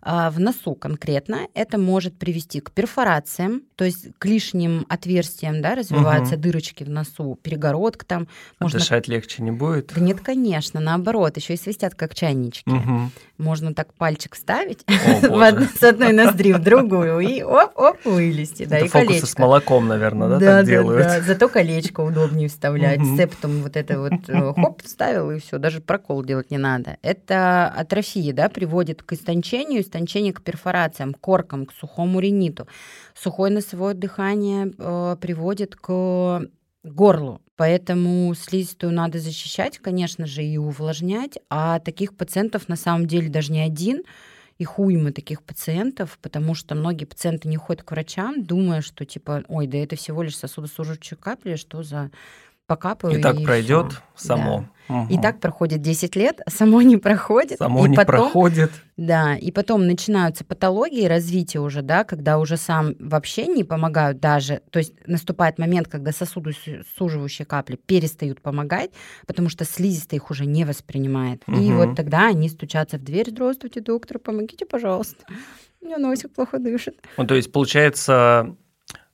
а, 0.00 0.30
в 0.30 0.38
носу 0.38 0.76
конкретно 0.76 1.48
это 1.54 1.76
может 1.76 2.16
привести 2.16 2.60
к 2.60 2.70
перфорациям, 2.70 3.62
то 3.74 3.84
есть 3.84 4.14
к 4.18 4.26
лишним 4.26 4.86
отверстиям, 4.88 5.60
да, 5.60 5.74
развиваются 5.74 6.34
угу. 6.34 6.42
дырочки 6.42 6.84
в 6.84 6.90
носу, 6.90 7.36
перегородка 7.42 8.06
там. 8.06 8.28
А 8.60 8.64
можно... 8.64 8.78
Дышать 8.78 9.08
легче 9.08 9.42
не 9.42 9.50
будет? 9.50 9.92
Да 9.92 10.00
нет, 10.00 10.20
конечно, 10.20 10.78
наоборот, 10.78 11.36
еще 11.36 11.54
и 11.54 11.63
свистят 11.64 11.94
как 11.94 12.14
чайнички. 12.14 12.70
Угу. 12.70 13.10
Можно 13.38 13.74
так 13.74 13.92
пальчик 13.94 14.34
вставить 14.34 14.84
с 15.78 15.82
одной 15.82 16.12
ноздри 16.12 16.52
в 16.52 16.60
другую 16.60 17.18
и 17.20 17.42
оп-оп 17.42 18.04
вылезти. 18.04 18.64
Да, 18.64 18.76
Это 18.76 18.86
и 18.86 18.88
колечко. 18.88 19.26
с 19.26 19.38
молоком, 19.38 19.88
наверное, 19.88 20.28
да, 20.28 20.38
так 20.38 20.66
делают? 20.66 21.04
Да, 21.04 21.20
зато 21.20 21.48
колечко 21.48 22.00
удобнее 22.00 22.48
вставлять. 22.48 23.00
Септум 23.16 23.62
вот 23.62 23.76
это 23.76 23.98
вот 23.98 24.28
э, 24.28 24.52
хоп, 24.54 24.82
вставил 24.82 25.30
и 25.30 25.40
все, 25.40 25.58
даже 25.58 25.80
прокол 25.80 26.22
делать 26.22 26.50
не 26.50 26.58
надо. 26.58 26.98
Это 27.02 27.66
атрофия, 27.68 28.32
да, 28.32 28.48
приводит 28.48 29.02
к 29.02 29.12
истончению, 29.12 29.82
истончение 29.82 30.32
к 30.32 30.42
перфорациям, 30.42 31.14
к 31.14 31.20
коркам, 31.20 31.66
к 31.66 31.72
сухому 31.72 32.20
риниту. 32.20 32.68
Сухое 33.14 33.52
носовое 33.52 33.94
дыхание 33.94 34.72
э, 34.78 35.16
приводит 35.20 35.76
к 35.76 36.42
горлу. 36.84 37.40
Поэтому 37.56 38.34
слизистую 38.34 38.92
надо 38.92 39.18
защищать, 39.20 39.78
конечно 39.78 40.26
же, 40.26 40.42
и 40.42 40.56
увлажнять. 40.58 41.38
А 41.50 41.78
таких 41.78 42.16
пациентов 42.16 42.68
на 42.68 42.76
самом 42.76 43.06
деле 43.06 43.28
даже 43.28 43.52
не 43.52 43.60
один, 43.60 44.02
их 44.58 44.78
уйма 44.78 45.12
таких 45.12 45.42
пациентов, 45.42 46.18
потому 46.22 46.54
что 46.54 46.74
многие 46.74 47.04
пациенты 47.04 47.48
не 47.48 47.56
ходят 47.56 47.82
к 47.84 47.90
врачам, 47.92 48.44
думая, 48.44 48.82
что 48.82 49.04
типа, 49.04 49.44
ой, 49.48 49.66
да 49.66 49.78
это 49.78 49.96
всего 49.96 50.22
лишь 50.22 50.36
сосудосуживающие 50.36 51.16
капли, 51.18 51.56
что 51.56 51.82
за 51.82 52.10
покапаю. 52.66 53.18
И 53.18 53.22
так 53.22 53.40
и 53.40 53.44
пройдет 53.44 53.92
всё. 54.14 54.28
само. 54.28 54.60
Да. 54.60 54.74
Угу. 54.88 55.14
И 55.14 55.18
так 55.18 55.40
проходит 55.40 55.80
10 55.80 56.14
лет, 56.16 56.40
само 56.48 56.82
не 56.82 56.96
проходит. 56.96 57.58
Само 57.58 57.86
и 57.86 57.88
не 57.88 57.96
потом, 57.96 58.14
проходит. 58.14 58.70
Да, 58.96 59.34
и 59.34 59.50
потом 59.50 59.86
начинаются 59.86 60.44
патологии 60.44 61.06
развития 61.06 61.60
уже, 61.60 61.82
да, 61.82 62.04
когда 62.04 62.38
уже 62.38 62.56
сам 62.56 62.94
вообще 62.98 63.46
не 63.46 63.64
помогают 63.64 64.20
даже, 64.20 64.60
то 64.70 64.78
есть 64.78 64.92
наступает 65.06 65.58
момент, 65.58 65.88
когда 65.88 66.12
сосуды 66.12 66.52
суживающие 66.96 67.46
капли 67.46 67.76
перестают 67.76 68.42
помогать, 68.42 68.90
потому 69.26 69.48
что 69.48 69.64
слизистая 69.64 70.20
их 70.20 70.30
уже 70.30 70.44
не 70.44 70.64
воспринимает. 70.64 71.42
Угу. 71.46 71.56
И 71.56 71.72
вот 71.72 71.96
тогда 71.96 72.26
они 72.28 72.48
стучатся 72.48 72.98
в 72.98 73.02
дверь, 73.02 73.30
здравствуйте, 73.30 73.80
доктор, 73.80 74.18
помогите, 74.18 74.66
пожалуйста. 74.66 75.24
У 75.80 75.86
меня 75.86 75.98
носик 75.98 76.32
плохо 76.32 76.58
дышит. 76.58 77.02
Ну, 77.16 77.26
то 77.26 77.34
есть, 77.34 77.52
получается, 77.52 78.56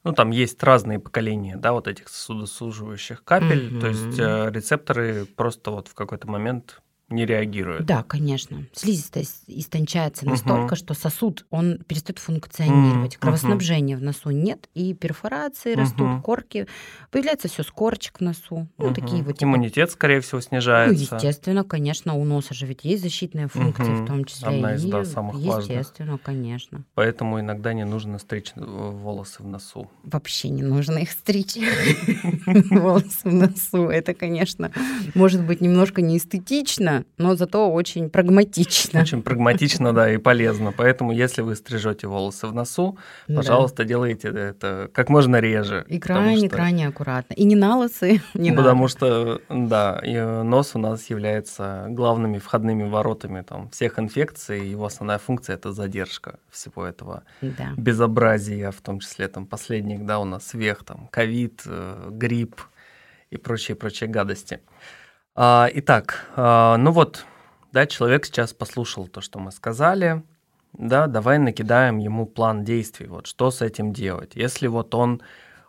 ну, 0.05 0.13
там 0.13 0.31
есть 0.31 0.63
разные 0.63 0.99
поколения, 0.99 1.57
да, 1.57 1.73
вот 1.73 1.89
этих 1.89 2.09
сосудосуживающих 2.09 3.23
капель, 3.25 3.69
mm-hmm. 3.69 3.81
то 3.81 3.87
есть 3.89 4.19
э, 4.19 4.51
рецепторы 4.51 5.27
просто 5.27 5.71
вот 5.71 5.89
в 5.89 5.95
какой-то 5.95 6.29
момент 6.29 6.81
не 7.11 7.27
реагируют. 7.27 7.85
Да, 7.87 8.03
конечно. 8.03 8.65
Слизистая 8.73 9.25
истончается 9.49 10.27
настолько, 10.27 10.75
uh-huh. 10.75 10.79
что 10.79 10.95
сосуд, 10.95 11.45
он 11.51 11.79
перестает 11.87 12.19
функционировать. 12.19 13.17
Uh-huh. 13.17 13.19
Кровоснабжения 13.19 13.97
в 13.97 14.03
носу 14.03 14.31
нет, 14.31 14.69
и 14.75 14.95
перфорации 14.95 15.75
uh-huh. 15.75 15.81
растут, 15.81 16.23
корки. 16.23 16.67
Появляется 17.11 17.49
все 17.49 17.63
с 17.63 17.71
корочек 17.71 18.19
в 18.19 18.21
носу. 18.23 18.69
Ну, 18.79 18.95
такие 18.95 19.23
вот. 19.23 19.39
Типа... 19.39 19.45
Иммунитет, 19.49 19.91
скорее 19.91 20.21
всего, 20.21 20.41
снижается. 20.41 21.09
Ну, 21.11 21.17
естественно, 21.17 21.65
конечно, 21.65 22.15
у 22.15 22.25
носа 22.25 22.55
же 22.55 22.67
ведь 22.67 22.85
есть 22.85 23.03
защитная 23.03 23.49
функция, 23.49 23.87
uh-huh. 23.87 24.05
в 24.05 24.07
том 24.07 24.25
числе. 24.25 24.49
Одна 24.49 24.75
из, 24.75 24.85
и, 24.85 24.91
да, 24.91 25.05
самых 25.05 25.37
важных. 25.37 25.79
Естественно, 25.79 26.19
конечно. 26.19 26.85
Поэтому 26.95 27.41
иногда 27.41 27.73
не 27.73 27.85
нужно 27.85 28.19
стричь 28.19 28.53
э, 28.55 28.61
волосы 28.61 29.43
в 29.43 29.47
носу. 29.47 29.91
Вообще 30.05 30.49
не 30.49 30.63
нужно 30.63 30.99
их 30.99 31.11
стричь. 31.11 31.57
Волосы 32.71 33.29
в 33.29 33.33
носу. 33.33 33.89
Это, 33.89 34.15
конечно, 34.15 34.71
может 35.15 35.43
быть 35.45 35.61
немножко 35.61 36.03
неэстетично, 36.03 37.00
но 37.19 37.35
зато 37.35 37.71
очень 37.71 38.11
прагматично. 38.11 39.01
Очень 39.01 39.23
прагматично, 39.23 39.93
да, 39.93 40.13
и 40.13 40.17
полезно. 40.17 40.73
Поэтому, 40.73 41.13
если 41.13 41.43
вы 41.43 41.57
стрижете 41.57 42.07
волосы 42.07 42.47
в 42.47 42.55
носу, 42.55 42.99
пожалуйста, 43.27 43.85
делайте 43.85 44.29
это 44.29 44.91
как 44.93 45.09
можно 45.09 45.37
реже. 45.37 45.85
И 45.89 45.99
крайне, 45.99 46.49
крайне 46.49 46.89
аккуратно. 46.89 47.35
И 47.35 47.45
не 47.45 47.57
на 47.57 47.77
лосы, 47.77 48.23
не 48.35 48.53
Потому 48.53 48.89
что, 48.89 49.41
да, 49.49 50.01
нос 50.45 50.73
у 50.75 50.79
нас 50.79 51.11
является 51.11 51.87
главными 51.89 52.39
входными 52.39 52.89
воротами 52.89 53.43
там, 53.43 53.71
всех 53.71 53.99
инфекций. 53.99 54.69
Его 54.69 54.87
основная 54.87 55.19
функция– 55.19 55.55
это 55.57 55.73
задержка 55.73 56.39
всего 56.51 56.85
этого 56.85 57.23
да. 57.41 57.73
безобразия, 57.77 58.71
в 58.71 58.81
том 58.81 59.01
числе 59.01 59.29
там 59.29 59.47
последних, 59.47 60.05
да, 60.05 60.19
у 60.19 60.25
нас 60.25 60.55
вех, 60.55 60.85
там, 60.85 61.09
ковид, 61.11 61.63
э, 61.67 62.09
грипп 62.11 62.61
и 63.31 63.37
прочие-прочие 63.37 64.09
гадости. 64.09 64.61
А, 65.35 65.69
итак, 65.73 66.27
а, 66.37 66.77
ну 66.77 66.91
вот, 66.93 67.25
да, 67.73 67.87
человек 67.87 68.27
сейчас 68.27 68.53
послушал 68.53 69.07
то, 69.07 69.21
что 69.21 69.39
мы 69.39 69.53
сказали, 69.53 70.23
да, 70.73 71.07
давай 71.07 71.39
накидаем 71.39 71.99
ему 71.99 72.27
план 72.27 72.65
действий, 72.65 73.07
вот 73.07 73.27
что 73.27 73.51
с 73.51 73.63
этим 73.63 73.93
делать. 73.93 74.33
Если 74.35 74.67
вот 74.67 74.95
он 74.95 75.21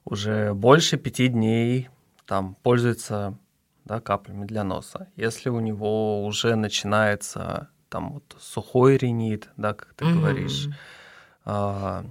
уже 0.03 0.53
больше 0.53 0.97
пяти 0.97 1.27
дней 1.27 1.89
там 2.25 2.55
пользуется 2.63 3.37
да, 3.85 3.99
каплями 3.99 4.45
для 4.45 4.63
носа, 4.63 5.09
если 5.15 5.49
у 5.49 5.59
него 5.59 6.25
уже 6.25 6.55
начинается 6.55 7.69
там 7.89 8.13
вот 8.13 8.35
сухой 8.39 8.97
ринит, 8.97 9.49
да, 9.57 9.73
как 9.73 9.93
ты 9.93 10.05
mm-hmm. 10.05 10.13
говоришь, 10.13 10.69
а, 11.43 12.05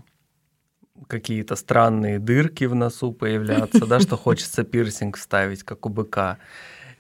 какие-то 1.09 1.57
странные 1.57 2.19
дырки 2.19 2.65
в 2.65 2.75
носу 2.75 3.13
появляться, 3.13 3.87
да, 3.87 4.01
что 4.01 4.17
хочется 4.17 4.63
пирсинг 4.65 5.17
вставить, 5.17 5.63
как 5.63 5.87
у 5.87 5.89
быка. 5.89 6.39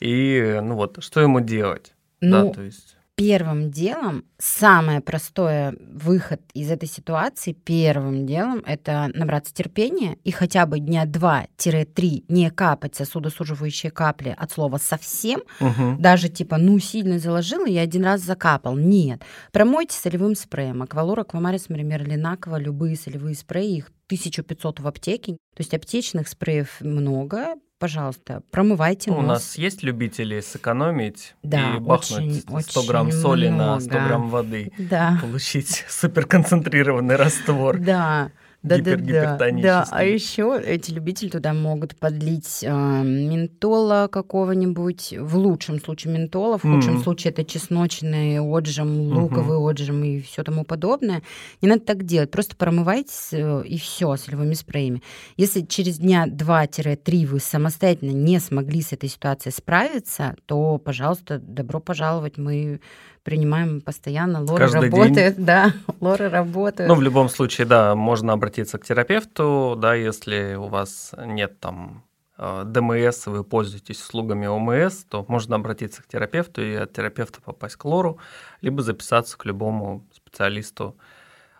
И, 0.00 0.60
ну 0.62 0.74
вот, 0.76 1.02
что 1.02 1.20
ему 1.20 1.40
делать? 1.40 1.94
Ну, 2.20 2.48
да, 2.48 2.52
то 2.52 2.62
есть 2.62 2.96
первым 3.20 3.70
делом, 3.70 4.24
самое 4.38 5.02
простое 5.02 5.74
выход 5.78 6.40
из 6.54 6.70
этой 6.70 6.88
ситуации, 6.88 7.52
первым 7.52 8.24
делом 8.24 8.62
это 8.66 9.10
набраться 9.12 9.52
терпения 9.52 10.16
и 10.24 10.30
хотя 10.30 10.64
бы 10.64 10.78
дня 10.78 11.04
2-3 11.04 12.24
не 12.28 12.50
капать 12.50 12.94
сосудосуживающие 12.94 13.92
капли 13.92 14.34
от 14.34 14.50
слова 14.52 14.78
совсем, 14.78 15.42
угу. 15.60 15.96
даже 15.98 16.30
типа, 16.30 16.56
ну, 16.56 16.78
сильно 16.78 17.18
заложила, 17.18 17.66
я 17.66 17.82
один 17.82 18.04
раз 18.04 18.22
закапал. 18.22 18.74
Нет. 18.74 19.20
Промойте 19.52 19.98
солевым 19.98 20.34
спреем. 20.34 20.80
Аквалор, 20.80 21.20
Аквамарис, 21.20 21.68
например, 21.68 22.02
Линакова, 22.08 22.56
любые 22.56 22.96
солевые 22.96 23.34
спреи, 23.34 23.76
их 23.76 23.92
1500 24.06 24.80
в 24.80 24.86
аптеке. 24.86 25.32
То 25.54 25.60
есть 25.60 25.74
аптечных 25.74 26.26
спреев 26.26 26.80
много, 26.80 27.56
пожалуйста, 27.80 28.42
промывайте 28.52 29.10
нос. 29.10 29.18
У 29.18 29.22
нас 29.22 29.58
есть 29.58 29.82
любители 29.82 30.40
сэкономить 30.40 31.34
да, 31.42 31.76
и 31.76 31.80
бахнуть 31.80 32.44
очень, 32.48 32.62
100 32.62 32.82
грамм 32.84 33.08
очень 33.08 33.18
соли 33.18 33.48
много. 33.48 33.74
на 33.74 33.80
100 33.80 33.90
грамм 33.90 34.28
воды, 34.28 34.72
да. 34.78 35.18
получить 35.20 35.84
суперконцентрированный 35.88 37.16
раствор. 37.16 37.78
Да. 37.78 38.30
Да, 38.62 38.76
да, 38.76 38.96
да, 38.96 39.50
да. 39.52 39.86
А 39.90 40.04
еще 40.04 40.60
эти 40.62 40.90
любители 40.90 41.30
туда 41.30 41.54
могут 41.54 41.96
подлить 41.96 42.62
э, 42.62 42.68
ментола 42.68 44.06
какого-нибудь, 44.12 45.14
в 45.18 45.36
лучшем 45.38 45.80
случае 45.80 46.12
ментола, 46.12 46.58
в 46.58 46.62
худшем 46.62 46.98
mm-hmm. 46.98 47.02
случае 47.02 47.32
это 47.32 47.42
чесночный 47.42 48.38
отжим, 48.38 49.12
луковый 49.12 49.58
mm-hmm. 49.58 49.70
отжим 49.70 50.04
и 50.04 50.20
все 50.20 50.44
тому 50.44 50.64
подобное. 50.64 51.22
Не 51.62 51.68
надо 51.68 51.80
так 51.86 52.04
делать, 52.04 52.30
просто 52.30 52.54
промывайтесь 52.54 53.32
э, 53.32 53.62
и 53.64 53.78
все 53.78 54.14
солевыми 54.16 54.52
спреями. 54.52 55.02
Если 55.38 55.62
через 55.62 55.98
дня 55.98 56.26
2-3 56.26 57.26
вы 57.26 57.40
самостоятельно 57.40 58.12
не 58.12 58.40
смогли 58.40 58.82
с 58.82 58.92
этой 58.92 59.08
ситуацией 59.08 59.54
справиться, 59.54 60.36
то, 60.44 60.76
пожалуйста, 60.76 61.38
добро 61.38 61.80
пожаловать, 61.80 62.36
мы 62.36 62.80
принимаем 63.22 63.80
постоянно. 63.80 64.40
Лора 64.40 64.58
Каждый 64.58 64.90
работает, 64.90 65.36
день. 65.36 65.44
да, 65.44 65.72
Лора 66.00 66.30
работает. 66.30 66.88
Ну, 66.88 66.94
в 66.94 67.02
любом 67.02 67.28
случае, 67.28 67.66
да, 67.66 67.94
можно 67.94 68.32
обратиться 68.32 68.78
к 68.78 68.84
терапевту, 68.84 69.76
да, 69.78 69.94
если 69.94 70.54
у 70.54 70.66
вас 70.66 71.14
нет 71.18 71.60
там 71.60 72.04
э, 72.38 72.64
ДМС, 72.66 73.26
вы 73.26 73.44
пользуетесь 73.44 74.00
услугами 74.00 74.46
ОМС, 74.46 75.04
то 75.04 75.24
можно 75.28 75.56
обратиться 75.56 76.02
к 76.02 76.06
терапевту 76.06 76.62
и 76.62 76.74
от 76.74 76.92
терапевта 76.92 77.40
попасть 77.40 77.76
к 77.76 77.84
лору, 77.84 78.18
либо 78.60 78.82
записаться 78.82 79.36
к 79.36 79.44
любому 79.44 80.06
специалисту 80.12 80.96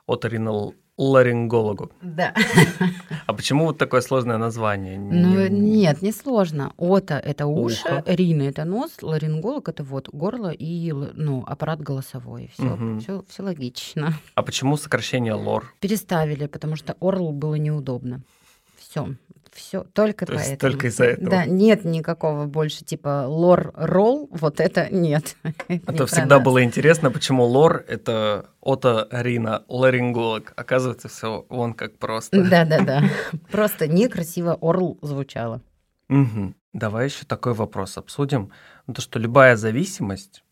от 0.07 0.25
ларингологу. 1.01 1.91
Да. 2.03 2.35
А 3.27 3.33
почему 3.33 3.67
вот 3.67 3.79
такое 3.79 4.01
сложное 4.01 4.39
название? 4.39 4.99
Ну, 4.99 5.47
нет, 5.47 6.03
не 6.03 6.11
сложно. 6.11 6.73
Ота– 6.77 7.19
это 7.25 7.47
уши, 7.47 8.03
рина– 8.07 8.43
это 8.49 8.65
нос, 8.65 8.91
ларинголог– 9.03 9.69
это 9.69 9.85
вот 9.85 10.09
горло 10.09 10.51
и 10.51 10.93
ну, 10.93 11.45
аппарат 11.47 11.81
голосовой. 11.81 12.51
Все, 12.55 12.75
угу. 12.75 12.99
все, 12.99 13.25
все 13.29 13.43
логично. 13.43 14.15
А 14.35 14.43
почему 14.43 14.77
сокращение 14.77 15.35
лор? 15.35 15.73
Переставили, 15.79 16.47
потому 16.47 16.75
что 16.75 16.97
орл 17.01 17.31
было 17.31 17.55
неудобно. 17.55 18.23
Все, 18.77 19.15
все, 19.61 19.85
только 19.85 20.27
То 20.27 20.35
поэтому. 20.35 20.59
только 20.59 20.87
из-за 20.89 21.05
этого. 21.05 21.31
Да, 21.31 21.45
нет 21.45 21.85
никакого 21.85 22.47
больше 22.47 22.85
типа 22.85 23.27
лор-ролл, 23.29 24.29
вот 24.33 24.61
это 24.61 24.89
нет. 24.91 25.37
А 25.87 25.93
то 25.93 26.07
всегда 26.07 26.41
было 26.41 26.65
интересно, 26.65 27.11
почему 27.11 27.45
лор— 27.45 27.85
это 27.89 28.47
оторина 28.61 29.65
ларинголог. 29.69 30.53
Оказывается, 30.57 31.09
все 31.09 31.47
вон 31.49 31.75
как 31.75 31.99
просто. 31.99 32.43
Да-да-да, 32.43 33.03
просто 33.51 33.87
некрасиво 33.87 34.57
орл 34.61 34.99
звучало. 35.03 35.61
Угу. 36.09 36.55
Давай 36.73 37.07
еще 37.07 37.25
такой 37.25 37.53
вопрос 37.53 37.99
обсудим. 37.99 38.51
Ну, 38.87 38.95
то, 38.95 39.01
что 39.03 39.19
любая 39.19 39.57
зависимость, 39.57 40.45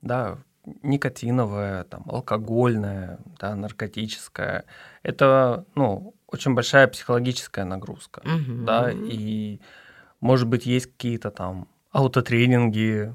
да, 0.00 0.38
никотиновая, 0.82 1.84
там, 1.84 2.04
алкогольная, 2.06 3.18
да, 3.38 3.54
наркотическая, 3.54 4.64
это, 5.02 5.64
ну, 5.74 6.14
очень 6.32 6.54
большая 6.54 6.86
психологическая 6.88 7.64
нагрузка, 7.64 8.20
угу. 8.20 8.64
да, 8.64 8.90
и, 8.92 9.60
может 10.20 10.48
быть, 10.48 10.66
есть 10.66 10.86
какие-то 10.86 11.30
там 11.30 11.68
аутотренинги, 11.92 13.14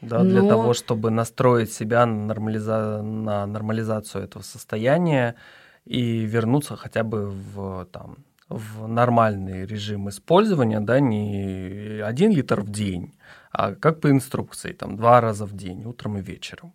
да, 0.00 0.22
для 0.22 0.42
Но... 0.42 0.48
того, 0.48 0.74
чтобы 0.74 1.10
настроить 1.10 1.72
себя 1.72 2.06
на, 2.06 2.26
нормализа... 2.26 3.02
на 3.02 3.46
нормализацию 3.46 4.24
этого 4.24 4.42
состояния 4.42 5.36
и 5.84 6.26
вернуться 6.26 6.76
хотя 6.76 7.02
бы 7.02 7.30
в, 7.30 7.86
там, 7.86 8.18
в 8.48 8.86
нормальный 8.86 9.66
режим 9.66 10.08
использования, 10.08 10.80
да, 10.80 11.00
не 11.00 12.00
один 12.04 12.32
литр 12.32 12.60
в 12.60 12.70
день, 12.70 13.14
а 13.52 13.74
как 13.74 14.00
по 14.00 14.10
инструкции, 14.10 14.72
там, 14.72 14.96
два 14.96 15.20
раза 15.20 15.46
в 15.46 15.56
день, 15.56 15.84
утром 15.84 16.18
и 16.18 16.22
вечером. 16.22 16.72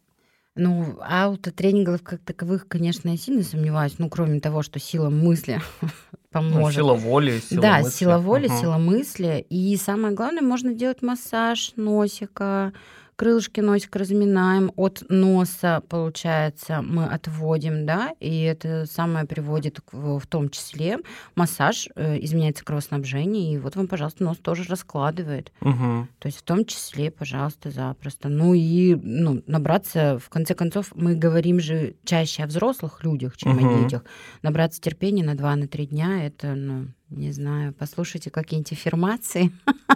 Ну, 0.56 0.98
аутотренингов 1.02 2.04
как 2.04 2.20
таковых, 2.22 2.68
конечно, 2.68 3.10
я 3.10 3.18
сильно 3.18 3.42
сомневаюсь, 3.42 3.96
ну, 4.00 4.10
кроме 4.10 4.42
того, 4.42 4.64
что 4.64 4.80
сила 4.80 5.10
мысли 5.10 5.62
поможет. 6.32 6.80
Ну, 6.80 6.90
сила 6.90 6.94
воли, 6.94 7.40
сила 7.40 7.62
да, 7.62 7.78
мысли. 7.78 7.90
Да, 7.90 7.92
сила 7.92 8.18
воли, 8.18 8.48
угу. 8.48 8.58
сила 8.58 8.78
мысли. 8.78 9.46
И 9.50 9.78
самое 9.78 10.14
главное, 10.14 10.42
можно 10.42 10.74
делать 10.74 11.02
массаж 11.02 11.72
носика, 11.78 12.74
крылышки 13.22 13.60
носик 13.60 13.96
разминаем, 13.96 14.72
от 14.78 15.04
носа, 15.10 15.84
получается, 15.88 16.82
мы 16.82 17.06
отводим, 17.06 17.86
да, 17.86 18.16
и 18.20 18.42
это 18.42 18.88
самое 18.88 19.28
приводит 19.28 19.80
в, 19.92 20.18
в 20.18 20.26
том 20.26 20.50
числе 20.50 20.98
массаж, 21.36 21.88
э, 21.96 22.18
изменяется 22.24 22.66
кровоснабжение, 22.66 23.54
и 23.54 23.58
вот 23.60 23.76
вам, 23.76 23.88
пожалуйста, 23.88 24.24
нос 24.24 24.38
тоже 24.38 24.64
раскладывает. 24.64 25.52
Угу. 25.62 26.08
То 26.18 26.26
есть 26.26 26.40
в 26.40 26.42
том 26.42 26.66
числе, 26.66 27.12
пожалуйста, 27.12 27.70
запросто. 27.70 28.28
Ну 28.28 28.56
и 28.56 28.96
ну, 28.96 29.44
набраться, 29.46 30.18
в 30.18 30.28
конце 30.30 30.56
концов, 30.56 30.88
мы 30.96 31.14
говорим 31.14 31.60
же 31.60 31.94
чаще 32.04 32.42
о 32.42 32.48
взрослых 32.48 33.04
людях, 33.04 33.38
чем 33.38 33.56
угу. 33.56 33.68
о 33.68 33.84
детях. 33.84 34.04
Набраться 34.42 34.82
терпения 34.82 35.24
на 35.24 35.36
2-3 35.36 35.86
дня, 35.86 36.26
это, 36.26 36.56
ну, 36.56 36.88
не 37.12 37.32
знаю, 37.32 37.74
послушайте 37.74 38.32
какие-нибудь 38.32 38.72
аффирмации. 38.72 39.52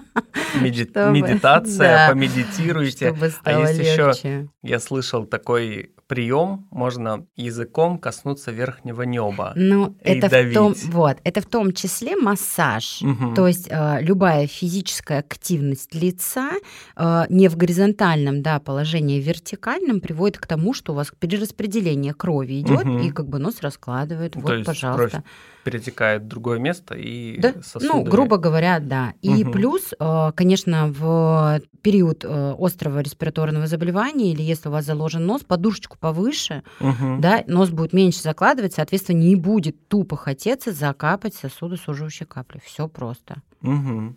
Меди- 0.62 0.84
чтобы, 0.90 1.12
Медитация, 1.12 1.78
да, 2.08 2.10
помедитируйте. 2.10 3.08
Чтобы 3.08 3.32
а 3.44 3.60
есть 3.62 3.80
легче. 3.80 4.10
еще, 4.12 4.50
я 4.64 4.80
слышал 4.80 5.26
такой 5.26 5.92
прием, 6.08 6.68
можно 6.70 7.26
языком 7.36 7.98
коснуться 7.98 8.52
верхнего 8.52 9.02
неба. 9.04 9.54
Ну, 9.56 9.96
это 10.02 10.30
давить. 10.30 10.52
в 10.52 10.54
том, 10.54 10.76
вот, 10.92 11.18
это 11.24 11.42
в 11.42 11.46
том 11.46 11.74
числе 11.74 12.16
массаж. 12.16 13.02
Угу. 13.02 13.34
То 13.34 13.48
есть 13.48 13.68
э, 13.70 14.02
любая 14.02 14.46
физическая 14.46 15.20
активность 15.20 15.96
лица 15.96 16.52
э, 16.96 17.24
не 17.30 17.48
в 17.48 17.58
горизонтальном 17.58 18.44
да, 18.44 18.60
положении, 18.60 19.20
а 19.20 19.24
в 19.24 19.26
вертикальном 19.26 20.00
приводит 20.00 20.38
к 20.38 20.46
тому, 20.46 20.74
что 20.74 20.94
у 20.94 20.96
вас 20.96 21.12
перераспределение 21.18 22.14
крови 22.14 22.60
идет, 22.60 22.86
угу. 22.86 23.00
и 23.00 23.10
как 23.10 23.28
бы 23.28 23.40
нос 23.40 23.62
раскладывает. 23.62 24.36
Вот, 24.36 24.46
То 24.46 24.54
есть 24.54 24.66
пожалуйста. 24.68 25.10
Кровь 25.10 25.24
перетекает 25.66 26.22
в 26.22 26.28
другое 26.28 26.60
место 26.60 26.94
и 27.06 27.38
да? 27.40 27.54
сосуды... 27.62 27.88
Ну, 27.88 28.04
грубо 28.04 28.38
говоря, 28.38 28.80
да. 28.80 29.14
И 29.22 29.44
угу. 29.44 29.52
плюс, 29.52 29.94
э, 30.00 30.32
конечно, 30.36 30.88
в 30.88 31.62
период 31.82 32.26
э, 32.26 32.56
острого 32.58 33.00
респираторного 33.00 33.68
заболевания 33.68 34.32
или 34.32 34.42
если 34.42 34.70
у 34.70 34.72
вас 34.72 34.86
заложен 34.86 35.26
нос, 35.26 35.44
подушечку 35.44 35.98
повыше, 36.00 36.64
угу. 36.80 37.18
да, 37.20 37.44
нос 37.48 37.70
будет 37.70 37.94
меньше 37.94 38.22
закладывать, 38.22 38.74
соответственно, 38.74 39.20
не 39.20 39.36
будет 39.36 39.88
тупо 39.88 40.18
хотеться 40.18 40.72
закапать 40.72 41.36
сосуды 41.36 41.78
суживающей 41.78 42.26
капли. 42.26 42.60
Все 42.64 42.88
просто. 42.88 43.42
Угу. 43.62 44.16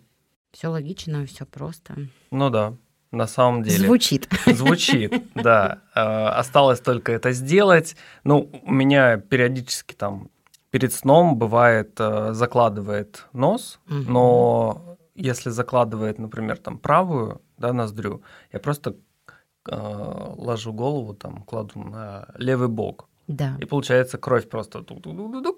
Все 0.51 0.67
логично, 0.67 1.25
все 1.25 1.45
просто. 1.45 1.95
Ну 2.31 2.49
да. 2.49 2.73
на 3.11 3.27
самом 3.27 3.63
деле. 3.63 3.85
Звучит. 3.85 4.27
Звучит, 4.47 5.13
да. 5.35 5.81
Осталось 5.93 6.79
только 6.79 7.11
это 7.11 7.31
сделать. 7.33 7.95
Ну, 8.23 8.49
у 8.63 8.71
меня 8.71 9.17
периодически 9.17 9.93
там 9.93 10.29
перед 10.71 10.93
сном 10.93 11.37
бывает 11.37 11.99
э, 11.99 12.33
закладывает 12.33 13.25
нос, 13.33 13.79
угу. 13.87 14.11
но 14.11 14.97
если 15.15 15.49
закладывает, 15.49 16.19
например, 16.19 16.57
там 16.57 16.77
правую, 16.77 17.41
да, 17.57 17.73
ноздрю, 17.73 18.21
я 18.53 18.59
просто 18.59 18.95
э, 19.69 20.33
ложу 20.37 20.73
голову 20.73 21.13
там, 21.13 21.43
кладу 21.43 21.79
на 21.79 22.27
левый 22.37 22.67
бок. 22.67 23.07
Да. 23.27 23.57
И 23.59 23.65
получается 23.65 24.17
кровь 24.17 24.49
просто 24.49 24.83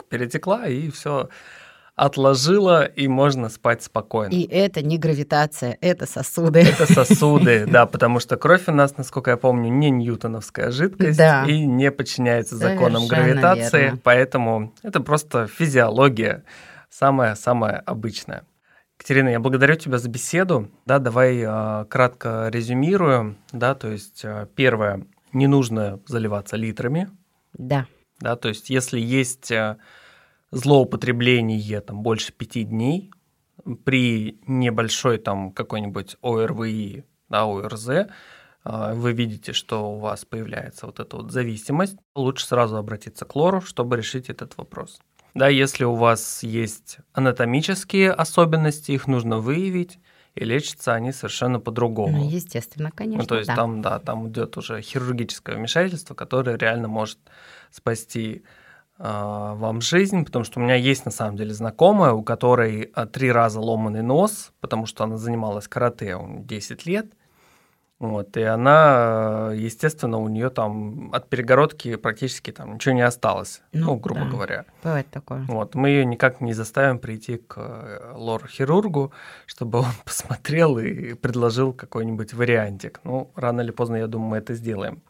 перетекла 0.10 0.68
и 0.68 0.90
все 0.90 1.30
отложила, 1.96 2.84
и 2.86 3.08
можно 3.08 3.50
спать 3.50 3.84
спокойно. 3.84 4.32
И 4.32 4.48
это 4.48 4.82
не 4.82 4.98
гравитация, 4.98 5.78
это 5.82 6.06
сосуды. 6.06 6.62
Это 6.62 6.92
сосуды, 6.92 7.66
да, 7.70 7.86
потому 7.86 8.20
что 8.20 8.38
кровь 8.38 8.64
у 8.68 8.72
нас, 8.72 8.98
насколько 8.98 9.32
я 9.32 9.38
помню, 9.38 9.70
не 9.70 9.90
ньютоновская 9.90 10.72
жидкость 10.72 11.18
да. 11.18 11.46
и 11.46 11.66
не 11.66 11.92
подчиняется 11.92 12.56
законам 12.56 13.08
гравитации, 13.08 13.84
верно. 13.84 14.00
поэтому 14.04 14.74
это 14.84 15.02
просто 15.02 15.48
физиология, 15.48 16.44
самая-самая 16.90 17.78
обычная. 17.78 18.44
Катерина, 18.98 19.30
я 19.30 19.40
благодарю 19.40 19.76
тебя 19.76 19.98
за 19.98 20.10
беседу. 20.10 20.70
Да, 20.86 21.00
давай 21.00 21.40
э, 21.44 21.86
кратко 21.86 22.50
резюмируем. 22.52 23.38
Да, 23.52 23.74
то 23.74 23.90
есть 23.90 24.22
э, 24.24 24.46
первое, 24.56 25.08
не 25.34 25.48
нужно 25.48 26.00
заливаться 26.06 26.56
литрами. 26.56 27.10
Да. 27.54 27.88
Да, 28.20 28.36
то 28.36 28.50
есть 28.50 28.70
если 28.70 29.00
есть 29.00 29.50
э, 29.50 29.78
злоупотребление 30.52 31.82
там 31.82 32.04
больше 32.04 32.34
пяти 32.34 32.64
дней 32.64 33.12
при 33.86 34.40
небольшой 34.48 35.18
там 35.18 35.52
какой-нибудь 35.52 36.18
ОРВИ, 36.22 37.06
да, 37.30 37.44
ОРЗ, 37.44 37.90
а, 38.64 38.94
вы 38.94 39.14
видите, 39.14 39.54
что 39.54 39.94
у 39.94 40.00
вас 40.00 40.26
появляется 40.26 40.86
вот 40.86 41.00
эта 41.00 41.18
вот 41.18 41.32
зависимость, 41.32 41.98
лучше 42.16 42.46
сразу 42.46 42.78
обратиться 42.78 43.26
к 43.26 43.36
лору, 43.36 43.62
чтобы 43.62 43.98
решить 43.98 44.30
этот 44.30 44.58
вопрос. 44.58 45.00
Да, 45.34 45.48
если 45.48 45.86
у 45.86 45.96
вас 45.96 46.44
есть 46.44 46.98
анатомические 47.14 48.12
особенности, 48.12 48.92
их 48.92 49.08
нужно 49.08 49.38
выявить, 49.40 50.00
и 50.36 50.46
лечатся 50.46 50.94
они 50.94 51.12
совершенно 51.12 51.60
по-другому. 51.60 52.20
Ну, 52.20 52.30
естественно, 52.30 52.92
конечно. 52.92 53.24
Ну, 53.24 53.28
то 53.28 53.36
есть 53.36 53.48
да. 53.48 53.56
там, 53.56 53.82
да, 53.82 54.00
там 54.00 54.30
идет 54.30 54.58
уже 54.58 54.82
хирургическое 54.82 55.56
вмешательство, 55.56 56.14
которое 56.14 56.58
реально 56.58 56.88
может 56.88 57.20
спасти 57.70 58.44
вам 59.04 59.82
жизнь, 59.82 60.26
потому 60.26 60.46
что 60.46 60.60
у 60.60 60.64
меня 60.64 60.76
есть 60.76 61.06
на 61.06 61.12
самом 61.12 61.36
деле 61.36 61.54
знакомая, 61.54 62.12
у 62.14 62.22
которой 62.24 62.92
а, 62.94 63.08
три 63.08 63.32
раза 63.32 63.60
ломанный 63.60 64.04
нос, 64.04 64.52
потому 64.60 64.86
что 64.86 65.04
она 65.04 65.18
занималась 65.18 65.68
карате 65.68 66.18
10 66.20 66.86
лет. 66.86 67.08
Вот, 68.02 68.36
и 68.36 68.42
она, 68.42 69.52
естественно, 69.54 70.18
у 70.18 70.28
нее 70.28 70.50
там 70.50 71.14
от 71.14 71.30
перегородки 71.30 71.98
практически 71.98 72.52
там 72.52 72.74
ничего 72.74 72.96
не 72.96 73.04
осталось, 73.04 73.62
ну, 73.74 73.86
ну 73.86 73.96
грубо 73.96 74.22
да, 74.22 74.28
говоря. 74.28 74.66
Бывает 74.84 75.08
такое. 75.12 75.46
Вот, 75.48 75.76
мы 75.76 75.90
ее 75.90 76.04
никак 76.04 76.42
не 76.42 76.54
заставим 76.54 76.98
прийти 76.98 77.38
к 77.38 77.58
э, 77.58 78.14
лор-хирургу, 78.16 79.12
чтобы 79.46 79.80
он 79.80 79.86
посмотрел 80.04 80.80
и 80.80 81.14
предложил 81.14 81.74
какой-нибудь 81.74 82.34
вариантик. 82.34 83.02
Ну, 83.04 83.32
рано 83.36 83.62
или 83.62 83.70
поздно, 83.70 83.98
я 83.98 84.08
думаю, 84.08 84.30
мы 84.32 84.38
это 84.38 84.56
сделаем. 84.56 85.04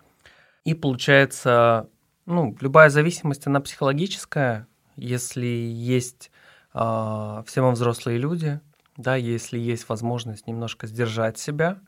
И 0.65 0.73
получается, 0.73 1.87
ну, 2.31 2.55
любая 2.59 2.89
зависимость, 2.89 3.47
она 3.47 3.59
психологическая. 3.59 4.67
Если 4.95 5.45
есть 5.45 6.31
э, 6.73 7.43
все 7.45 7.61
мы 7.61 7.71
взрослые 7.71 8.17
люди, 8.17 8.59
да, 8.97 9.15
если 9.15 9.59
есть 9.59 9.87
возможность 9.89 10.47
немножко 10.47 10.87
сдержать 10.87 11.37
себя, 11.37 11.79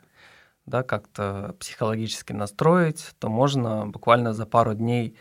да, 0.65 0.83
как-то 0.83 1.55
психологически 1.59 2.33
настроить, 2.33 3.11
то 3.19 3.29
можно 3.29 3.87
буквально 3.87 4.33
за 4.33 4.45
пару 4.45 4.73
дней 4.73 5.17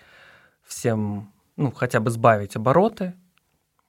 всем, 0.63 1.33
ну, 1.57 1.73
хотя 1.73 2.01
бы 2.01 2.11
сбавить 2.11 2.57
обороты, 2.57 3.15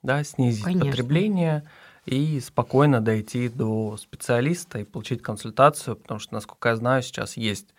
да, 0.02 0.22
снизить 0.24 0.64
Конечно. 0.64 0.86
потребление 0.86 1.64
и 2.04 2.40
спокойно 2.40 3.00
дойти 3.00 3.48
до 3.48 3.96
специалиста 3.96 4.78
и 4.78 4.84
получить 4.84 5.22
консультацию, 5.22 5.96
потому 5.96 6.20
что, 6.20 6.34
насколько 6.34 6.68
я 6.68 6.76
знаю, 6.76 7.02
сейчас 7.02 7.36
есть 7.36 7.74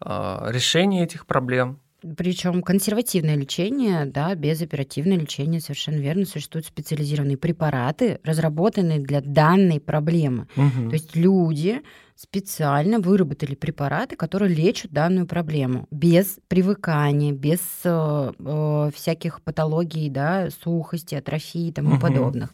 э, 0.00 0.46
решение 0.48 1.04
этих 1.04 1.26
проблем, 1.26 1.78
причем 2.16 2.62
консервативное 2.62 3.34
лечение, 3.34 4.04
да, 4.06 4.34
безоперативное 4.36 5.18
лечение, 5.18 5.60
совершенно 5.60 5.96
верно. 5.96 6.26
Существуют 6.26 6.66
специализированные 6.66 7.36
препараты, 7.36 8.20
разработанные 8.22 9.00
для 9.00 9.20
данной 9.20 9.80
проблемы. 9.80 10.46
Угу. 10.56 10.90
То 10.90 10.92
есть 10.94 11.16
люди 11.16 11.82
специально 12.14 13.00
выработали 13.00 13.56
препараты, 13.56 14.14
которые 14.14 14.54
лечат 14.54 14.92
данную 14.92 15.26
проблему 15.26 15.88
без 15.90 16.38
привыкания, 16.46 17.32
без 17.32 17.60
э, 17.84 18.32
э, 18.38 18.90
всяких 18.94 19.42
патологий, 19.42 20.08
да, 20.08 20.50
сухости, 20.50 21.16
атрофии 21.16 21.68
и 21.68 21.72
тому 21.72 21.94
угу. 21.94 22.00
подобных 22.00 22.50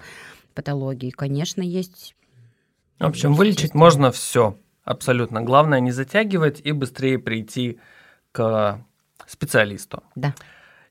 патологий. 0.55 1.11
Конечно, 1.11 1.61
есть. 1.61 2.17
В 2.99 3.05
общем, 3.05 3.35
вылечить 3.35 3.75
можно 3.75 4.11
все 4.11 4.59
абсолютно. 4.85 5.43
Главное 5.43 5.81
не 5.81 5.91
затягивать 5.91 6.63
и 6.65 6.73
быстрее 6.73 7.19
прийти 7.19 7.79
к 8.33 8.85
специалисту. 9.27 10.03
Да. 10.15 10.35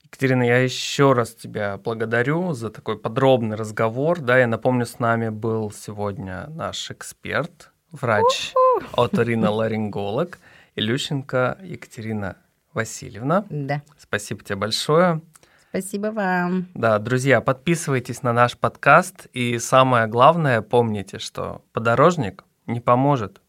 Екатерина, 0.04 0.44
я 0.44 0.60
еще 0.60 1.14
раз 1.14 1.34
тебя 1.34 1.78
благодарю 1.78 2.54
за 2.54 2.70
такой 2.70 3.00
подробный 3.00 3.56
разговор. 3.56 4.20
Да, 4.20 4.38
я 4.38 4.48
напомню, 4.48 4.86
с 4.86 5.00
нами 5.00 5.30
был 5.30 5.72
сегодня 5.72 6.48
наш 6.50 6.92
эксперт, 6.92 7.72
врач 7.92 8.54
оториноларинголог 8.92 10.38
Илющенко 10.76 11.58
Екатерина 11.64 12.38
Васильевна. 12.74 13.46
Да. 13.50 13.82
Спасибо 13.98 14.44
тебе 14.44 14.56
большое. 14.56 15.22
Спасибо 15.70 16.08
вам. 16.08 16.68
Да, 16.76 17.00
друзья, 17.00 17.42
подписывайтесь 17.42 18.22
на 18.22 18.34
наш 18.34 18.56
подкаст. 18.56 19.26
И 19.34 19.58
самое 19.58 20.06
главное, 20.06 20.62
помните, 20.62 21.18
что 21.18 21.64
подорожник 21.72 22.44
не 22.68 22.80
поможет. 22.80 23.42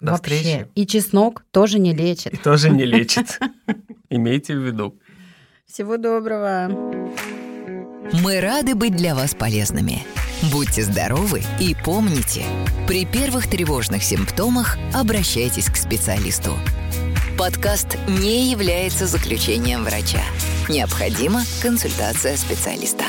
До 0.00 0.12
Вообще. 0.12 0.36
встречи. 0.36 0.68
И 0.74 0.86
чеснок 0.86 1.44
тоже 1.50 1.78
не 1.78 1.92
лечит. 1.92 2.34
И 2.34 2.36
тоже 2.36 2.70
не 2.70 2.84
лечит. 2.84 3.38
Имейте 4.10 4.54
в 4.54 4.58
виду. 4.64 4.98
Всего 5.66 5.96
доброго. 5.96 6.68
Мы 8.12 8.40
рады 8.40 8.74
быть 8.74 8.96
для 8.96 9.14
вас 9.14 9.34
полезными. 9.34 10.02
Будьте 10.50 10.82
здоровы 10.82 11.42
и 11.60 11.76
помните, 11.84 12.44
при 12.88 13.04
первых 13.04 13.48
тревожных 13.48 14.02
симптомах 14.02 14.78
обращайтесь 14.94 15.68
к 15.68 15.76
специалисту. 15.76 16.56
Подкаст 17.38 17.98
не 18.08 18.50
является 18.50 19.06
заключением 19.06 19.84
врача. 19.84 20.22
Необходима 20.68 21.42
консультация 21.62 22.36
специалиста. 22.36 23.04